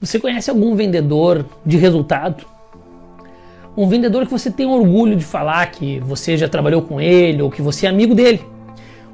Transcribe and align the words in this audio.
Você 0.00 0.18
conhece 0.18 0.48
algum 0.48 0.74
vendedor 0.74 1.44
de 1.64 1.76
resultado? 1.76 2.46
Um 3.76 3.86
vendedor 3.86 4.24
que 4.24 4.32
você 4.32 4.50
tem 4.50 4.64
orgulho 4.64 5.14
de 5.14 5.24
falar 5.24 5.70
que 5.70 6.00
você 6.00 6.38
já 6.38 6.48
trabalhou 6.48 6.80
com 6.80 6.98
ele 6.98 7.42
ou 7.42 7.50
que 7.50 7.60
você 7.60 7.84
é 7.84 7.90
amigo 7.90 8.14
dele. 8.14 8.42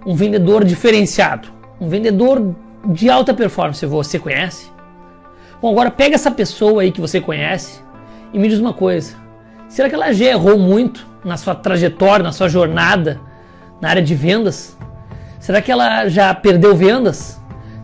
Um 0.06 0.14
vendedor 0.14 0.64
diferenciado. 0.64 1.48
Um 1.80 1.88
vendedor 1.88 2.54
de 2.84 3.10
alta 3.10 3.34
performance. 3.34 3.84
Você 3.84 4.16
conhece? 4.16 4.70
Bom, 5.60 5.72
agora 5.72 5.90
pega 5.90 6.14
essa 6.14 6.30
pessoa 6.30 6.82
aí 6.82 6.92
que 6.92 7.00
você 7.00 7.20
conhece 7.20 7.80
e 8.32 8.38
me 8.38 8.48
diz 8.48 8.60
uma 8.60 8.72
coisa. 8.72 9.16
Será 9.68 9.88
que 9.88 9.94
ela 9.96 10.12
já 10.12 10.26
errou 10.26 10.56
muito 10.56 11.04
na 11.24 11.36
sua 11.36 11.56
trajetória, 11.56 12.22
na 12.22 12.30
sua 12.30 12.48
jornada 12.48 13.20
na 13.80 13.88
área 13.88 14.02
de 14.02 14.14
vendas? 14.14 14.78
Será 15.40 15.60
que 15.60 15.72
ela 15.72 16.08
já 16.08 16.32
perdeu 16.32 16.76
vendas? 16.76 17.35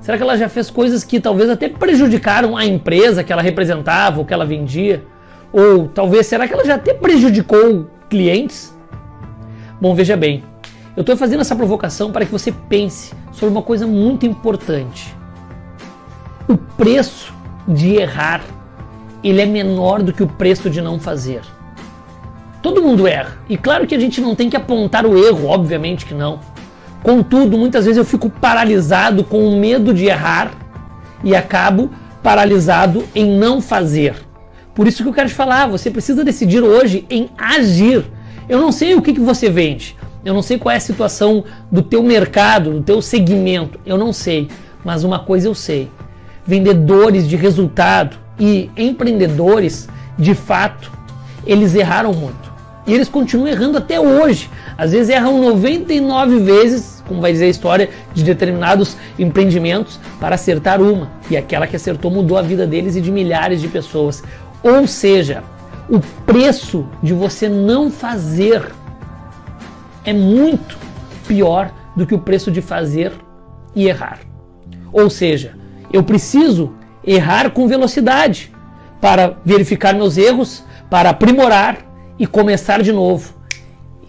Será 0.03 0.17
que 0.17 0.23
ela 0.25 0.37
já 0.37 0.49
fez 0.49 0.69
coisas 0.69 1.05
que 1.05 1.21
talvez 1.21 1.49
até 1.49 1.69
prejudicaram 1.69 2.57
a 2.57 2.67
empresa 2.67 3.23
que 3.23 3.33
ela 3.33 3.41
representava 3.41 4.19
ou 4.19 4.25
que 4.27 4.35
ela 4.35 4.45
vendia? 4.45 5.05
Ou 5.53 5.87
talvez, 5.87 6.27
será 6.27 6.49
que 6.49 6.53
ela 6.53 6.65
já 6.65 6.75
até 6.75 6.93
prejudicou 6.93 7.87
clientes? 8.11 8.77
Bom, 9.81 9.95
veja 9.95 10.17
bem, 10.17 10.43
eu 10.97 11.03
estou 11.03 11.17
fazendo 11.17 11.41
essa 11.41 11.55
provocação 11.55 12.11
para 12.11 12.27
que 12.27 12.33
você 12.33 12.51
pense 12.51 13.15
sobre 13.31 13.53
uma 13.53 13.63
coisa 13.63 13.87
muito 13.87 14.27
importante. 14.27 15.15
O 16.49 16.57
preço 16.57 17.33
de 17.69 17.95
errar, 17.95 18.43
ele 19.23 19.41
é 19.41 19.47
menor 19.47 20.03
do 20.03 20.13
que 20.13 20.25
o 20.25 20.27
preço 20.27 20.69
de 20.69 20.83
não 20.83 20.99
fazer. 20.99 21.43
Todo 22.61 22.83
mundo 22.83 23.07
erra. 23.07 23.39
E 23.49 23.57
claro 23.57 23.87
que 23.87 23.95
a 23.95 24.01
gente 24.01 24.21
não 24.21 24.35
tem 24.35 24.51
que 24.51 24.57
apontar 24.57 25.07
o 25.07 25.17
erro, 25.17 25.47
obviamente 25.47 26.05
que 26.05 26.15
não. 26.15 26.41
Contudo, 27.03 27.59
muitas 27.59 27.85
vezes 27.85 27.99
eu 27.99 28.05
fico 28.05 28.31
paralisado 28.31 29.25
com 29.25 29.47
o 29.49 29.59
medo 29.59 29.93
de 29.93 30.07
errar 30.07 30.53
e 31.25 31.35
acabo 31.35 31.91
paralisado 32.23 33.05
em 33.15 33.39
não 33.39 33.61
fazer. 33.61 34.15
Por 34.75 34.87
isso 34.87 35.03
que 35.03 35.09
eu 35.09 35.13
quero 35.13 35.29
te 35.29 35.35
falar, 35.35 35.67
você 35.67 35.91
precisa 35.91 36.25
decidir 36.25 36.63
hoje 36.63 37.05
em 37.11 37.29
agir. 37.37 38.05
Eu 38.49 38.61
não 38.61 38.71
sei 38.71 38.95
o 38.95 39.03
que, 39.03 39.13
que 39.13 39.21
você 39.21 39.51
vende, 39.51 39.97
eu 40.25 40.33
não 40.33 40.43
sei 40.43 40.59
qual 40.59 40.73
é 40.73 40.77
a 40.77 40.81
situação 40.81 41.45
do 41.71 41.83
teu 41.83 42.03
mercado, 42.03 42.73
do 42.73 42.83
teu 42.83 43.03
segmento, 43.03 43.79
eu 43.85 43.99
não 43.99 44.13
sei. 44.13 44.49
Mas 44.85 45.05
uma 45.05 45.19
coisa 45.19 45.49
eu 45.49 45.55
sei: 45.55 45.91
vendedores 46.47 47.29
de 47.29 47.37
resultado 47.37 48.17
e 48.39 48.71
empreendedores, 48.77 49.89
de 50.19 50.35
fato, 50.35 50.93
eles 51.45 51.75
erraram 51.75 52.13
muito. 52.13 52.53
E 52.87 52.93
eles 52.93 53.09
continuam 53.09 53.49
errando 53.49 53.79
até 53.79 54.01
hoje. 54.01 54.51
Às 54.77 54.93
vezes 54.93 55.09
erram 55.09 55.41
99 55.41 56.39
vezes 56.41 56.92
como 57.13 57.21
vai 57.21 57.31
dizer 57.31 57.45
a 57.45 57.49
história 57.49 57.91
de 58.15 58.25
determinados 58.25 58.97
empreendimentos, 59.19 60.01
para 60.19 60.35
acertar 60.35 60.81
uma. 60.81 61.11
E 61.31 61.37
aquela 61.37 61.67
que 61.67 61.77
acertou 61.77 62.11
mudou 62.11 62.39
a 62.39 62.43
vida 62.43 62.67
deles 62.67 62.97
e 62.97 63.03
de 63.03 63.13
milhares 63.13 63.61
de 63.61 63.69
pessoas. 63.69 64.25
Ou 64.63 64.87
seja, 64.87 65.45
o 65.91 66.01
preço 66.25 66.87
de 67.03 67.13
você 67.13 67.51
não 67.51 67.91
fazer 67.91 68.73
é 70.07 70.13
muito 70.15 70.79
pior 71.29 71.71
do 71.95 72.07
que 72.07 72.15
o 72.15 72.19
preço 72.19 72.51
de 72.51 72.63
fazer 72.63 73.13
e 73.75 73.87
errar. 73.87 74.21
Ou 74.91 75.11
seja, 75.11 75.53
eu 75.93 76.03
preciso 76.03 76.73
errar 77.05 77.51
com 77.51 77.69
velocidade 77.69 78.51
para 79.03 79.37
verificar 79.45 79.95
meus 79.95 80.17
erros, 80.17 80.65
para 80.89 81.11
aprimorar 81.11 81.79
e 82.19 82.27
começar 82.27 82.83
de 82.83 82.93
novo. 82.93 83.35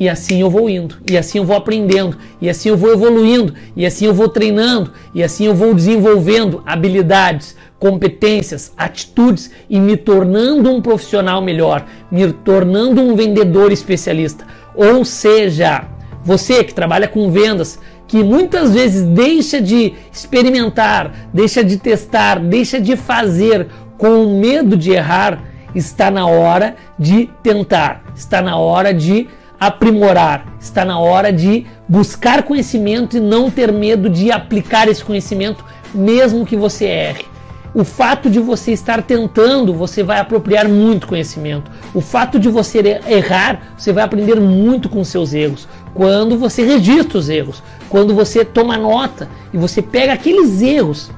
E 0.03 0.09
assim 0.09 0.41
eu 0.41 0.49
vou 0.49 0.69
indo, 0.69 0.97
e 1.09 1.17
assim 1.17 1.37
eu 1.37 1.45
vou 1.45 1.55
aprendendo, 1.55 2.17
e 2.41 2.49
assim 2.49 2.67
eu 2.67 2.75
vou 2.75 2.91
evoluindo, 2.91 3.53
e 3.73 3.85
assim 3.85 4.03
eu 4.03 4.13
vou 4.13 4.27
treinando, 4.27 4.91
e 5.15 5.23
assim 5.23 5.45
eu 5.45 5.55
vou 5.55 5.73
desenvolvendo 5.73 6.61
habilidades, 6.65 7.55
competências, 7.79 8.73
atitudes 8.77 9.49
e 9.69 9.79
me 9.79 9.95
tornando 9.95 10.69
um 10.69 10.81
profissional 10.81 11.41
melhor, 11.41 11.85
me 12.11 12.33
tornando 12.33 13.01
um 13.01 13.15
vendedor 13.15 13.71
especialista. 13.71 14.45
Ou 14.75 15.05
seja, 15.05 15.85
você 16.21 16.65
que 16.65 16.73
trabalha 16.73 17.07
com 17.07 17.31
vendas, 17.31 17.79
que 18.05 18.21
muitas 18.21 18.73
vezes 18.73 19.03
deixa 19.03 19.61
de 19.61 19.93
experimentar, 20.11 21.29
deixa 21.33 21.63
de 21.63 21.77
testar, 21.77 22.41
deixa 22.41 22.77
de 22.77 22.97
fazer 22.97 23.69
com 23.97 24.37
medo 24.37 24.75
de 24.75 24.91
errar, 24.91 25.41
está 25.73 26.11
na 26.11 26.27
hora 26.27 26.75
de 26.99 27.29
tentar, 27.41 28.03
está 28.13 28.41
na 28.41 28.57
hora 28.57 28.93
de 28.93 29.29
aprimorar, 29.67 30.45
está 30.59 30.83
na 30.83 30.99
hora 30.99 31.31
de 31.31 31.65
buscar 31.87 32.43
conhecimento 32.43 33.17
e 33.17 33.19
não 33.19 33.49
ter 33.49 33.71
medo 33.71 34.09
de 34.09 34.31
aplicar 34.31 34.87
esse 34.87 35.03
conhecimento, 35.03 35.63
mesmo 35.93 36.45
que 36.45 36.55
você 36.55 36.85
erre. 36.85 37.25
O 37.73 37.83
fato 37.83 38.29
de 38.29 38.39
você 38.39 38.71
estar 38.71 39.01
tentando, 39.01 39.73
você 39.73 40.03
vai 40.03 40.19
apropriar 40.19 40.67
muito 40.67 41.07
conhecimento. 41.07 41.71
O 41.93 42.01
fato 42.01 42.39
de 42.39 42.47
você 42.47 43.01
errar, 43.07 43.73
você 43.75 43.91
vai 43.91 44.03
aprender 44.03 44.39
muito 44.39 44.87
com 44.87 45.03
seus 45.03 45.33
erros. 45.33 45.67
Quando 45.93 46.37
você 46.37 46.63
registra 46.63 47.17
os 47.17 47.29
erros, 47.29 47.63
quando 47.89 48.13
você 48.13 48.45
toma 48.45 48.77
nota 48.77 49.27
e 49.51 49.57
você 49.57 49.81
pega 49.81 50.13
aqueles 50.13 50.61
erros, 50.61 51.09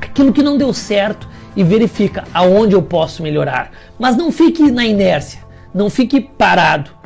aquilo 0.00 0.32
que 0.32 0.44
não 0.44 0.56
deu 0.56 0.72
certo 0.72 1.28
e 1.56 1.64
verifica 1.64 2.22
aonde 2.32 2.76
eu 2.76 2.82
posso 2.82 3.20
melhorar. 3.20 3.72
Mas 3.98 4.16
não 4.16 4.30
fique 4.30 4.70
na 4.70 4.86
inércia, 4.86 5.40
não 5.74 5.90
fique 5.90 6.20
parado 6.20 6.99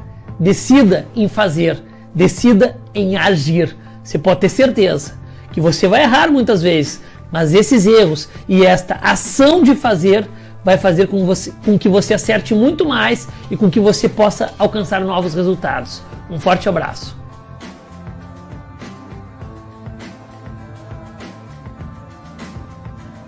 Decida 0.45 1.07
em 1.17 1.27
fazer, 1.27 1.83
decida 2.15 2.77
em 2.95 3.17
agir. 3.17 3.75
Você 4.03 4.19
pode 4.19 4.41
ter 4.41 4.51
certeza 4.51 5.15
que 5.51 5.59
você 5.59 5.89
vai 5.89 6.03
errar 6.03 6.31
muitas 6.31 6.61
vezes, 6.61 7.01
mas 7.33 7.55
esses 7.55 7.87
erros 7.87 8.29
e 8.47 8.63
esta 8.63 8.97
ação 8.97 9.63
de 9.63 9.75
fazer 9.75 10.29
vai 10.63 10.77
fazer 10.77 11.09
com, 11.09 11.25
você, 11.25 11.51
com 11.65 11.79
que 11.79 11.89
você 11.89 12.13
acerte 12.13 12.55
muito 12.55 12.85
mais 12.85 13.27
e 13.51 13.57
com 13.57 13.71
que 13.71 13.81
você 13.81 14.07
possa 14.07 14.53
alcançar 14.59 15.01
novos 15.01 15.33
resultados. 15.33 16.03
Um 16.29 16.39
forte 16.39 16.69
abraço. 16.69 17.24